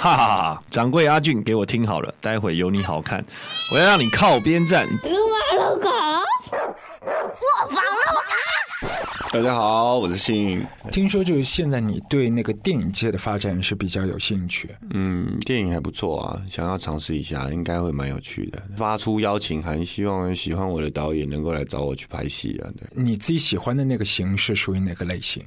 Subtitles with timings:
[0.00, 0.62] 哈哈哈！
[0.70, 3.22] 掌柜阿俊，给我听好了，待会有你好看，
[3.70, 4.88] 我要让你靠边站。
[5.02, 5.10] 我
[7.68, 8.20] 放了
[9.30, 10.64] 大家好，我是信。
[10.90, 14.74] 听说就是现在你对那个电影界的发展是比较有兴趣。
[14.94, 18.62] 嗯，电影还不错啊，想要尝试一下，应该会蛮有趣的。
[18.78, 22.72] 发出邀请函，希望喜欢我的导演能够来找我去拍戏啊。
[22.78, 25.44] 对，你自己喜欢的那个型是属于哪个类型？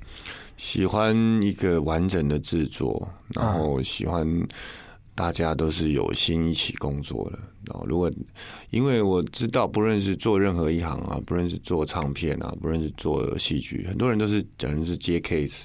[0.58, 4.26] 喜欢一个完整的制作，然后喜欢
[5.16, 7.40] 大家都是有心一起工作的。
[7.66, 8.12] 然后，如果
[8.72, 15.64] 因为我知道，不论是做任何一行啊，不论是做唱片啊，不论是做戏剧，很多人都是讲的是接 case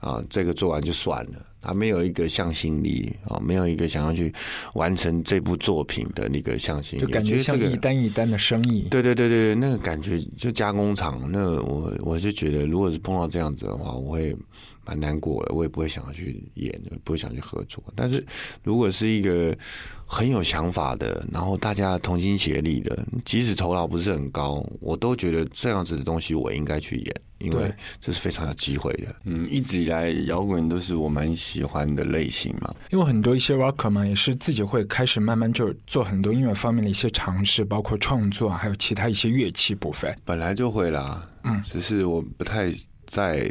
[0.00, 4.32] 啊，这个做完就算了，他没有一个向心力啊，没有一个想要去
[4.74, 8.88] 完成这部作品的那个向心力，就感觉像一单一单的生意。
[8.90, 11.30] 对对对对，那个感觉就加工厂。
[11.30, 14.36] 那我我就觉得，如果是碰到这样子的话，我会。
[14.82, 17.84] 蛮难过的，我也不会想要去演，不会想去合作。
[17.94, 18.26] 但是
[18.64, 19.56] 如果是一个
[20.04, 29.14] 很有想法的，然后大家同心协力的，即使头脑不是很高，我都觉得这样子的东西我应该去演，因为这是非常有机会的。
[29.24, 32.74] 嗯，一直以来摇滚都是我蛮喜欢的类型嘛。
[32.90, 40.16] 因为很多一些 rocker 嘛，也是自己会开始慢慢就做很多音乐方面的一些尝试，包括创作，还有其他一些乐器部分。
[40.24, 42.72] 本来就会啦，嗯，只是我不太
[43.06, 43.50] 在。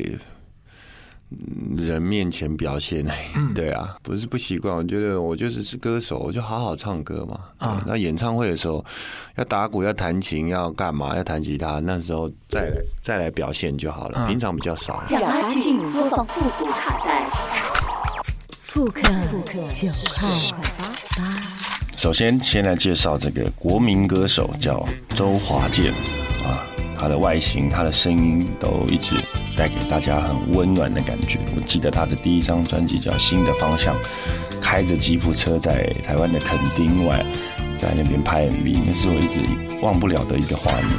[1.77, 3.05] 人面前表现，
[3.53, 4.75] 对啊，不是不习惯。
[4.75, 7.39] 我觉得我就是是歌手，我就好好唱歌嘛。
[7.57, 8.83] 啊，那演唱会的时候
[9.35, 11.15] 要打鼓、要弹琴、要干嘛？
[11.15, 14.25] 要弹吉他，那时候再再来表现就好了。
[14.27, 15.03] 平常比较少。
[15.09, 17.29] 让阿俊播放复古卡带，
[18.61, 20.27] 复刻复刻九块
[21.15, 21.23] 八。
[21.95, 24.83] 首先，先来介绍这个国民歌手，叫
[25.15, 25.93] 周华健
[26.99, 29.15] 他的外形、他的声音都一直
[29.55, 31.39] 带给大家很温暖的感觉。
[31.55, 33.95] 我记得他的第一张专辑叫《新的方向》，
[34.61, 37.25] 开着吉普车在台湾的垦丁外，
[37.77, 39.41] 在那边拍 MV，那是我一直
[39.81, 40.89] 忘不了的一个画面，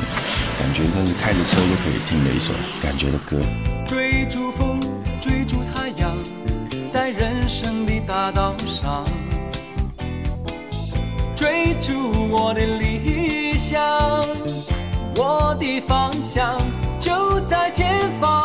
[0.59, 3.39] 感觉真是开着车就可以听的一首感觉的歌。
[3.86, 4.80] 追逐风，
[5.20, 6.17] 追逐太阳，
[6.89, 9.05] 在人生的大道上，
[11.36, 11.92] 追逐
[12.33, 14.24] 我的理想。
[15.23, 16.58] 我的方向
[16.98, 18.42] 就在前方，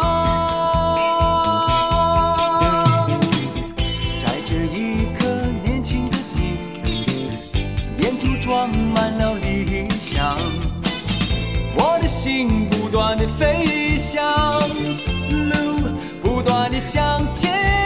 [4.20, 5.26] 载着一颗
[5.64, 6.58] 年轻的心，
[7.98, 10.38] 沿途装满了理想。
[11.78, 14.60] 我的心不断的飞翔，
[15.30, 17.85] 路不断的向前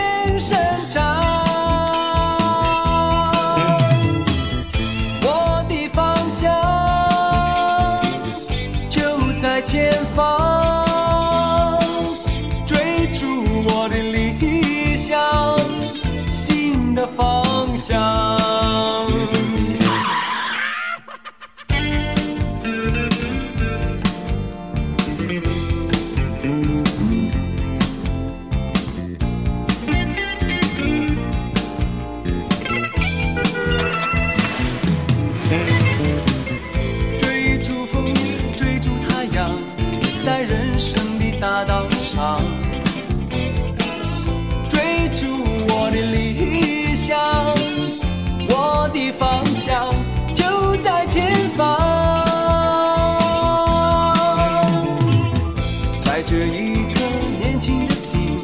[57.60, 58.40] 轻的心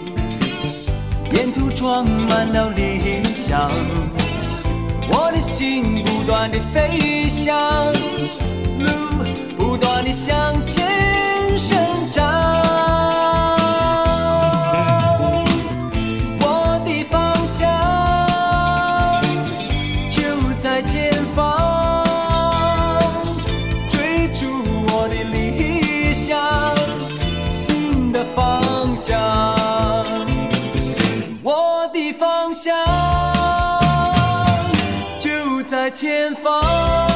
[1.31, 3.71] 沿途装满了理想
[5.09, 7.93] 我的心不断的飞翔
[8.77, 8.91] 路
[9.57, 11.77] 不断的向前生
[12.11, 12.25] 长。
[16.41, 17.65] 我的方向
[20.09, 20.21] 就
[20.57, 22.03] 在前方
[23.89, 24.45] 追逐
[24.91, 26.37] 我的理想
[27.51, 28.64] 新的方
[28.95, 29.15] 向
[31.43, 32.73] 我的方向
[35.19, 37.14] 就在前方。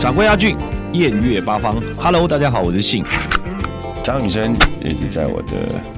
[0.00, 0.56] 掌柜阿俊。
[0.94, 3.04] 艳月八方，Hello，大家好，我是信。
[4.02, 5.52] 张雨生一直在我的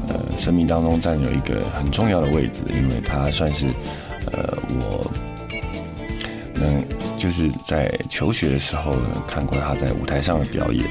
[0.09, 3.69] 呃生命当中占有一个很重要的位置，因为他算是
[4.33, 5.09] 呃我
[6.53, 6.85] 能
[7.17, 10.85] 就是在求学的时候呢看过他在舞台上的表演，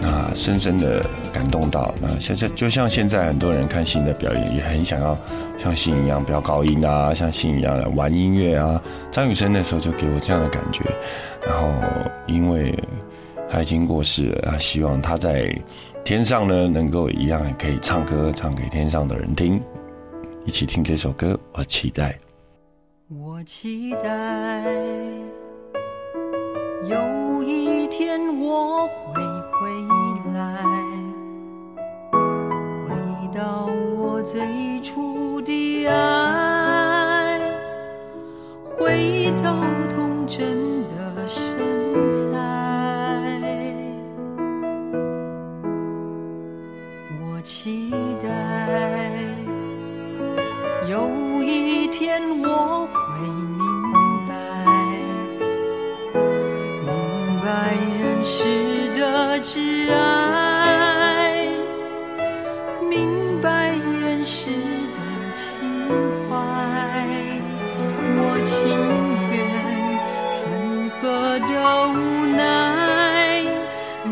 [0.00, 1.92] 那深深的感动到。
[2.00, 5.18] 那现在就像现在很多人看信的表演，也很想要
[5.58, 8.80] 像信一样飙高音啊，像信一样玩音乐啊。
[9.10, 10.84] 张雨生那时候就给我这样的感觉。
[11.48, 11.72] 然后
[12.26, 12.78] 因为
[13.48, 15.50] 他已经过世了，他希望他在
[16.04, 19.58] 天上呢，能够一样可以唱歌，唱给天上的人听。
[20.44, 22.18] 一起听这首歌，我期待。
[23.08, 24.62] 我期待
[26.86, 29.14] 有一天我会
[29.58, 29.70] 回
[30.34, 30.62] 来，
[32.86, 32.94] 回
[33.34, 33.66] 到
[33.96, 34.40] 我最
[58.18, 58.42] 白人世
[58.98, 61.46] 的挚爱，
[62.90, 64.98] 明白人世的
[65.32, 65.46] 情
[66.28, 66.34] 怀。
[68.16, 68.58] 我情
[69.30, 69.38] 愿
[70.42, 70.42] 分
[70.90, 71.52] 合的
[71.90, 71.94] 无
[72.34, 72.40] 奈，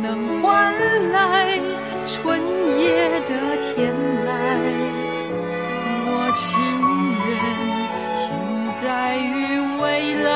[0.00, 0.06] 能
[0.40, 0.72] 换
[1.10, 1.58] 来
[2.04, 2.40] 春
[2.78, 2.86] 夜
[3.22, 3.92] 的天
[4.24, 4.28] 籁。
[6.06, 6.46] 我情
[7.26, 7.34] 愿
[8.14, 8.24] 现
[8.80, 8.84] 在
[9.18, 9.28] 与
[9.82, 9.84] 未
[10.22, 10.30] 来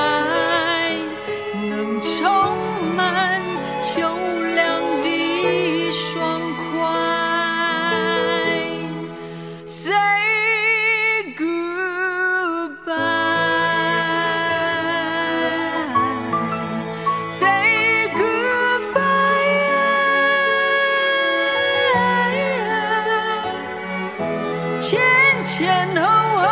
[25.43, 26.07] 前前后
[26.41, 26.47] 后，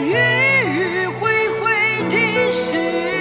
[0.00, 0.14] 迂
[0.64, 3.17] 迂回回的时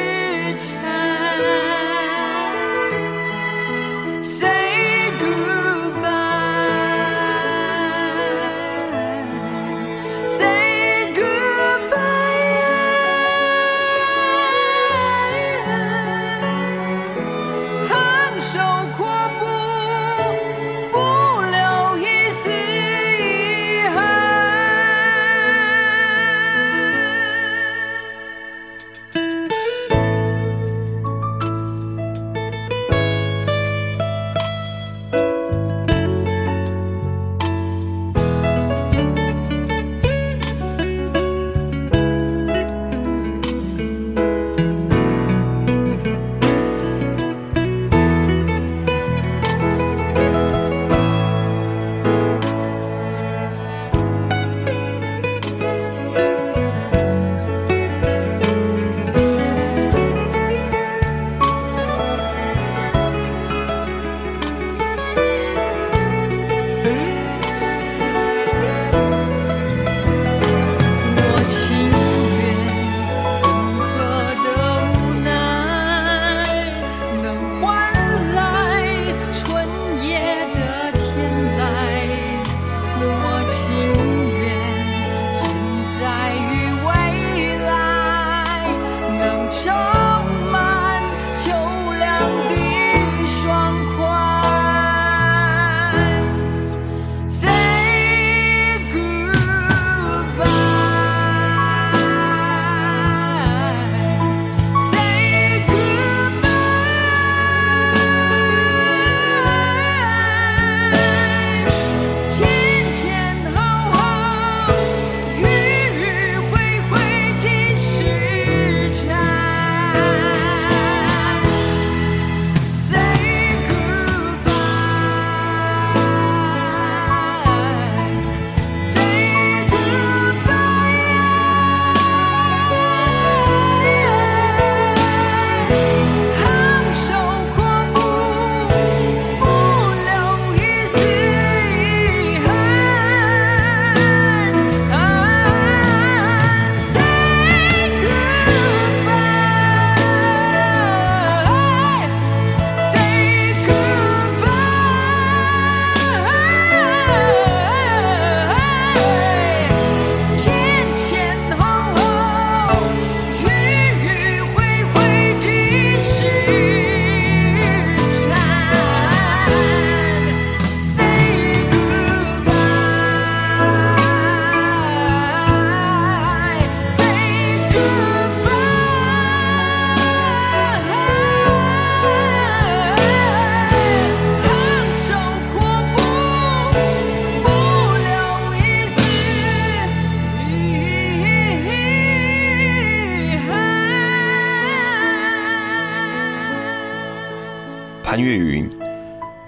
[198.17, 198.67] 潘越云，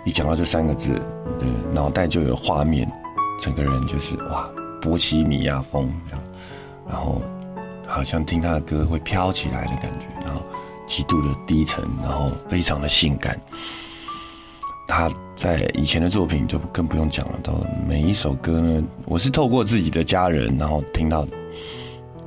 [0.06, 1.02] 一讲到这三个字，
[1.74, 2.88] 脑袋就有画面，
[3.42, 4.48] 整个人就是哇，
[4.80, 5.92] 波西米亚风，
[6.88, 7.20] 然后
[7.88, 10.44] 好像听他的歌会飘起来的感觉，然后
[10.86, 13.42] 极度的低沉，然后非常的性感。
[14.88, 17.52] 他在以前的作品就更不用讲了，都
[17.88, 21.26] 每一首歌呢，我是透过自己的家人，然后听到，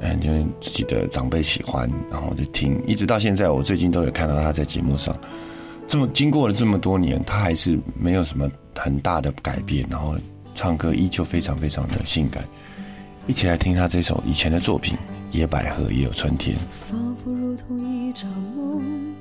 [0.01, 5.17] 嗯，就是自己的长辈喜欢，然后就听，一直到现在，我最近都有看到他在节目上，
[5.87, 10.17] 这么经过了这么多年，他还是没有什么很大的改变，然后
[10.55, 12.45] 唱歌依旧非常非常的性感。
[13.27, 14.97] 一起来听他这首以前的作品
[15.31, 16.57] 《野百合也有春天》。
[16.71, 19.15] 仿佛如同一场梦，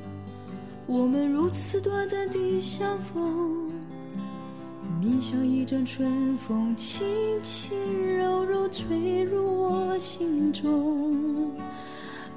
[0.87, 3.69] 我们如此短暂地相逢。
[4.99, 7.05] 你像一阵春风，轻
[7.43, 7.77] 轻
[8.17, 11.51] 柔柔吹入我心中。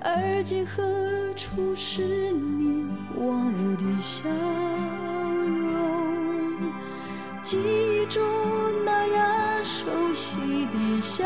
[0.06, 0.82] 而今何
[1.34, 4.36] 处是你往日的笑容？
[7.42, 8.22] 记忆中
[8.84, 11.24] 那样熟悉的笑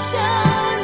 [0.00, 0.79] 想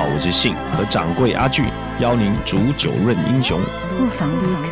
[0.00, 1.66] 好，我是信和掌柜阿俊，
[2.00, 3.60] 邀您煮酒论英雄。
[3.98, 4.64] 不妨不妨。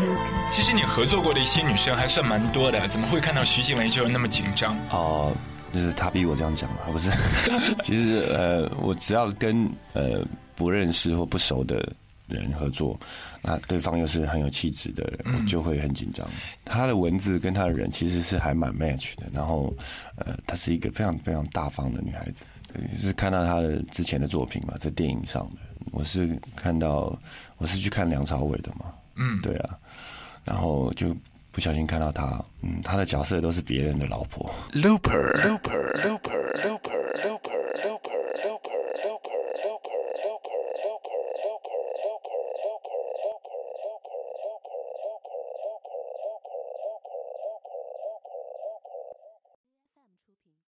[0.50, 4.74] 其实你合作过的一些女生还算蛮多的，怎么会看到徐静蕾就那么紧张？
[4.90, 5.30] 哦，
[5.70, 7.10] 就是她逼我这样讲嘛，不是？
[7.84, 10.24] 其实呃，我只要跟呃
[10.56, 11.92] 不认识或不熟的
[12.26, 12.98] 人合作，
[13.42, 16.26] 那对方又是很有气质的人，我就会很紧张。
[16.64, 19.70] 他的文字跟他的人其实是还蛮 match 的，然后
[20.16, 22.46] 呃，她是一个非常非常大方的女孩子。
[22.72, 25.60] 对是看到他的之前的作品嘛，在电影上的，
[25.90, 27.18] 我是看到
[27.56, 29.78] 我是去看梁朝伟的嘛，嗯，对啊，
[30.44, 31.16] 然后就
[31.50, 34.48] 不小心看到他，嗯，他的角色都是别人的老婆。
[34.72, 36.37] Looper Looper Looper Looper